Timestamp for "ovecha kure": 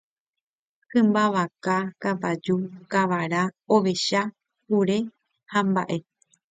3.75-4.97